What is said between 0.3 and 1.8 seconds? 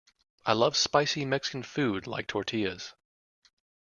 I love spicy Mexican